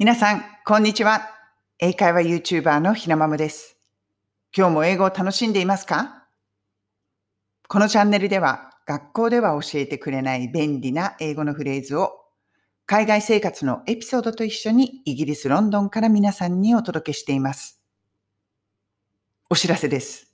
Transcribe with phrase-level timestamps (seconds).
[0.00, 1.28] 皆さん、こんにちは。
[1.80, 3.76] 英会話 YouTuber のひなまむです。
[4.56, 6.28] 今日も英語を楽しんでいますか？
[7.66, 12.12] このチャンネルでは、学校では教えてくれない便利な英語のフレーズを、
[12.86, 17.82] 海外生活のエピソードと一緒にイギリス・ロンドンから皆さんにお届けしています。
[19.50, 20.32] お知らせです。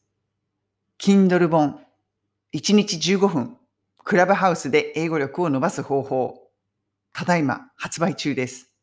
[0.98, 1.80] Kindle 本、
[2.52, 3.56] 1日15分、
[4.04, 6.50] クラブハウスで英語力を伸ばす方法、
[7.14, 8.73] ただいま発売中です。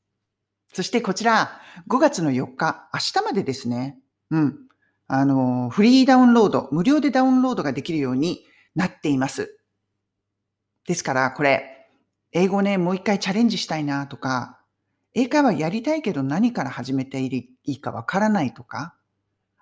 [0.73, 3.99] そしてこちら、5月の4日、明日までですね。
[4.29, 4.59] うん。
[5.07, 9.59] あの、フリーダウンロード、無料でダウンロードができるようになっています。
[10.87, 11.89] ですから、これ、
[12.31, 14.59] 英語ね、もう一回チャレンジしたいなとか、
[15.13, 18.95] 英会話やりたいけど何から始めていいかわからないとか、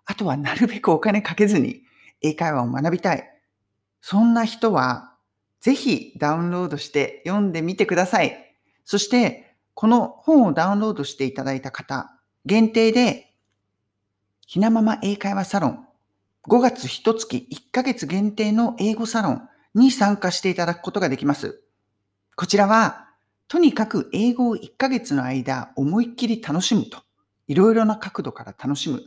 [0.06, 1.82] あとはなるべくお金かけずに
[2.22, 3.28] 英会話を学びたい。
[4.02, 5.16] そんな人は、
[5.60, 8.56] ぜひダウンロードして読んでみてください。
[8.86, 9.49] そして、
[9.80, 12.12] この本をダウンロードしていただいた方、
[12.46, 13.34] 限定で、
[14.46, 15.88] ひなまま英会話サロン、
[16.50, 21.62] 5月1月1ヶ月限定の英語サロンに参加していただくことができます。
[22.36, 23.08] こちらは、
[23.48, 27.02] とにかく英語を1ヶ月の間思いっきり楽しむと。
[27.48, 29.02] いろいろな角度から楽しむ。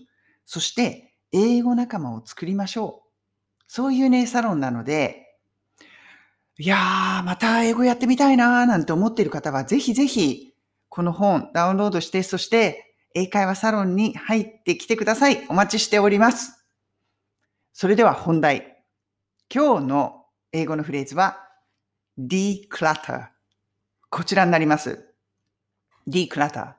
[0.46, 3.64] そして、英語仲間を作りましょう。
[3.66, 5.36] そういうね、サロンなので、
[6.56, 10.51] いやー、また英語やってみたいなーなんて思っている方は、ぜひぜひ
[10.94, 15.46] この本ダウンロードして、そして英会話サロンに入ってきてください。
[15.48, 16.66] お待ちしております。
[17.72, 18.84] それでは本題。
[19.48, 21.48] 今日の英語のフレーズは
[22.18, 23.28] declutter。
[24.10, 25.08] こちらになります。
[26.06, 26.74] declutter。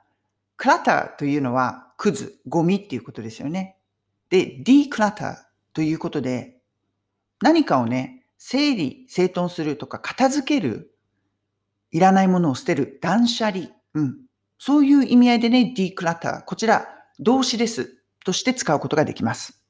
[0.60, 3.78] clutter というのはクズ、ゴミっていうことですよね。
[4.30, 5.38] で、declutter
[5.74, 6.60] ということで
[7.42, 10.92] 何かをね、整理、整頓するとか片付ける、
[11.90, 14.18] いらないものを捨てる、断捨離うん。
[14.58, 16.44] そういう意味合いでね、declutter。
[16.46, 16.88] こちら、
[17.20, 17.98] 動詞です。
[18.26, 19.62] として使うことができます。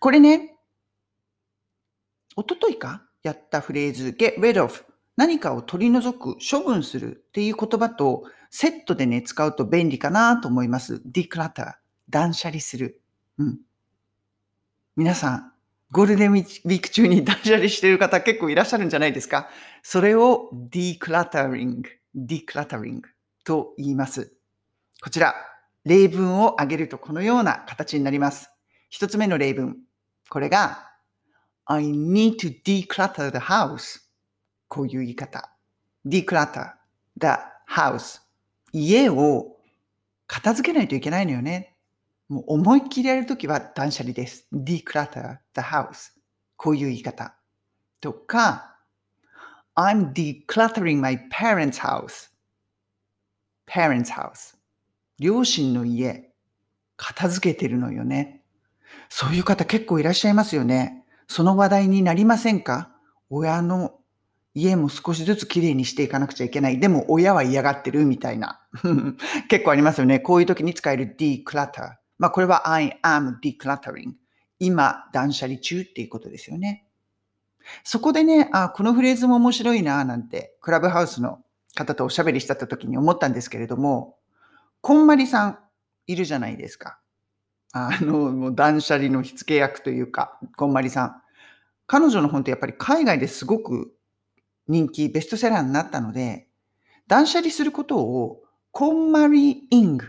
[0.00, 0.56] これね、
[2.36, 4.84] おとといかやったフレーズ、get rid of。
[5.16, 11.02] 何かを取り除く、処分するっていう言葉とセットでね、使うと便利かなと思います。
[11.06, 11.74] declutter。
[12.08, 13.02] 断捨離する。
[13.36, 13.58] うん。
[14.96, 15.52] 皆さん、
[15.90, 19.48] ゴールデンウィーク中に断捨離している方結構いらっしゃるんじゃないですか？
[19.82, 21.82] それを decluttering。
[22.16, 23.02] decluttering。
[23.48, 24.30] と言います。
[25.00, 25.34] こちら、
[25.86, 28.50] 例文を挙げるとこのような形になります。
[28.90, 29.78] 一つ目の例文。
[30.28, 30.90] これが、
[31.64, 34.00] I need to declutter the house.
[34.68, 35.50] こういう言い方。
[36.04, 36.72] declutter
[37.18, 37.26] the
[37.66, 38.20] house.
[38.70, 39.56] 家を
[40.26, 41.74] 片付けないといけないのよね。
[42.28, 44.46] もう思いっきりやるときは断捨離です。
[44.52, 46.12] declutter the house.
[46.58, 47.34] こういう言い方。
[48.02, 48.76] とか、
[49.74, 52.28] I'm decluttering my parents' house.
[53.68, 54.56] Parents house
[55.18, 56.30] 両親の家
[56.96, 58.42] 片付けてるのよね。
[59.08, 61.04] そういう方結構いらっしゃいますよね。
[61.28, 62.90] その話題になりませんか？
[63.30, 63.94] 親の
[64.54, 66.80] 家も少しずつきれいにしていかなくちゃいけない。
[66.80, 68.60] でも親は嫌がってるみたいな。
[69.48, 70.18] 結構ありますよね。
[70.18, 71.96] こういう時に使える declutter。
[72.18, 74.14] まあこれは I am decluttering。
[74.58, 76.88] 今断捨離中っていうことですよね。
[77.84, 81.40] そこでね、あ、このフレーズも面白いななんて、クラブハウスの
[81.74, 84.16] 方とおしゃべりした時に思ったんですけれども、
[84.80, 85.58] こんまりさん
[86.06, 86.98] いるじゃないですか。
[87.72, 91.22] あの、もう断捨離の火付け役というか、こんまりさん。
[91.86, 93.94] 彼女の本ってやっぱり海外ですごく
[94.66, 96.48] 人気、ベストセラーになったので、
[97.06, 98.42] 断捨離することを
[98.72, 100.06] こんまりイング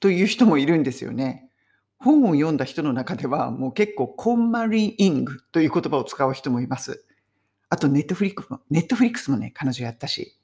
[0.00, 1.48] という人もいるんですよね。
[1.98, 7.04] 本を読んだ人の中ではもう結構こんまりイングという言葉を使う人もいます。
[7.68, 10.36] あとネットフリックスも、ネットフリックスもね、彼女やったし。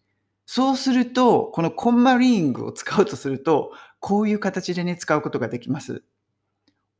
[0.50, 3.70] そうすると、このコンマリングを使うとすると、
[4.00, 6.02] こういう形でね、使うことができます。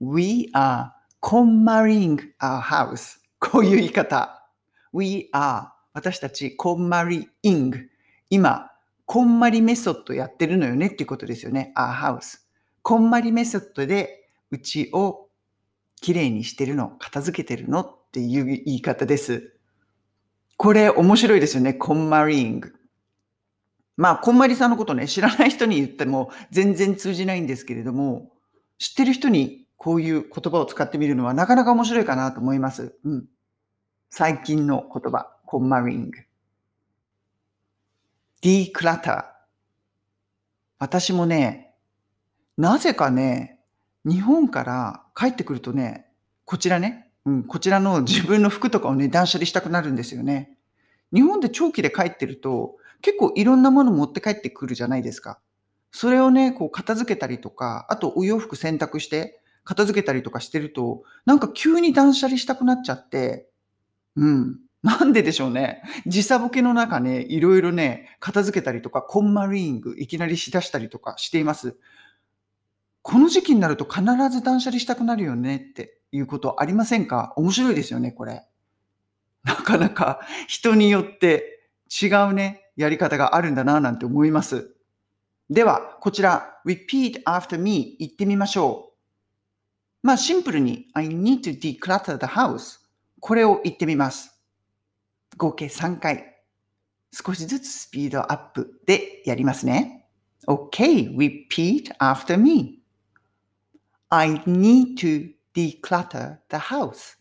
[0.03, 0.91] We are
[1.23, 3.17] commaring our house.
[3.41, 4.47] こういう言い方。
[4.93, 7.89] We are 私たちコンマリイング。
[8.29, 8.71] 今、
[9.07, 11.73] こんまりメソッドやってるのよねっていうことですよね。
[11.75, 12.41] our house。
[12.83, 15.31] こんまりメソッドでうちを
[16.03, 19.55] きれいにしてるの、片付けてるのっていう言い方です。
[20.59, 21.73] これ面白いですよね。
[21.73, 22.78] コンマリング。
[23.99, 28.31] まあ、こんまりさんのことね、知らない人に言っても全然通じないんですけれども、
[28.79, 32.97] 知ってる人にこういう言葉を使ってみるのはなかなか面白いかなと思います。
[33.05, 33.25] うん。
[34.09, 36.19] 最近の言葉、コンマリング。
[38.41, 39.25] declutter。
[40.79, 41.75] 私もね、
[42.57, 43.59] なぜかね、
[44.05, 46.07] 日本から帰ってくるとね、
[46.45, 50.57] こちらね、うん、こちらの自分の服とかをね、断捨離したくなるんですよね。
[51.13, 55.41] 日本で長期で帰ってると、結構いろんなもの持って帰ってくるじゃないですか。
[55.91, 63.49] それをね、こう片付けたりとか、あとお洋服洗濯して片付けたりとかしてると、なんか急に断捨離したくなっちゃって、
[64.17, 64.61] うん。
[64.81, 65.83] なんででしょうね。
[66.07, 71.77] 時差ボケの中ね、いろいろね、片付けたりとか、コンマリーングいきなりしだしたりとかしています。
[73.03, 77.33] この時期になると必ず断捨離したくなるよねっていうことありませんか？
[77.37, 78.47] 面白いですよね、これ。
[79.43, 84.73] なかなか人によって違うね、やり方があるんだななんて思います。
[85.51, 88.93] では、こちら、repeat after me 言ってみましょ
[90.03, 90.07] う。
[90.07, 92.79] まあ、シンプルに I need to declutter the house
[93.19, 94.41] これを言ってみます。
[95.37, 96.37] 合計3回。
[97.13, 100.09] 少しずつスピードアップでやりますね。
[100.47, 102.81] Okay, repeat after me.
[104.11, 107.18] I need to declutter the house.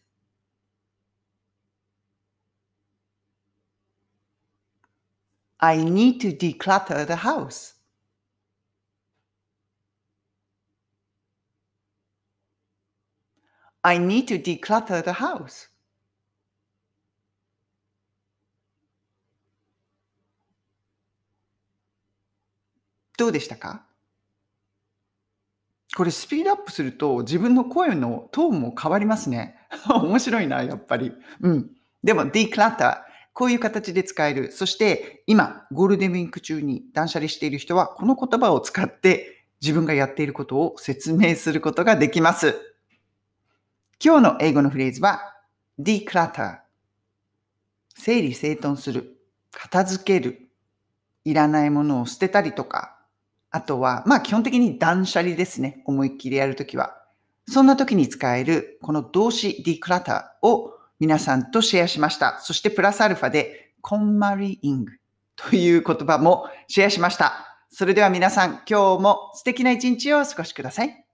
[5.59, 7.73] I need to declutter the house.
[13.83, 15.69] I need to declutter the house.
[23.17, 23.83] どうでしたか
[25.95, 29.55] これスピードアップすると自分の声のトーンも変わりますね。
[29.89, 31.11] 面白いな、やっぱり。
[31.41, 31.71] うん。
[32.03, 33.06] でも declutter、
[33.37, 34.51] こういう形で使える。
[34.51, 42.55] そして今、ゴールデンウィーク中に断捨離している人は、この言葉を使って自分がやっていることを説明することができます。
[44.03, 45.21] 今日の英語のフレーズは
[45.79, 46.61] declutter。
[47.95, 49.19] 整理整頓する。
[49.51, 50.49] 片付ける。
[51.23, 52.97] いらないものを捨てたりとか、
[53.51, 55.83] あとは、まあ基本的に断捨離ですね。
[55.85, 56.97] 思いっきりやるときは。
[57.47, 62.39] そんな時に使えるこの動詞 declutter を皆さんとシェアしました。
[62.39, 64.91] そしてプラスアルファでコンマリイング
[65.35, 67.65] という言葉もシェアしました。
[67.69, 71.06] それでは皆さん今日も素敵な一日をお過ごしください。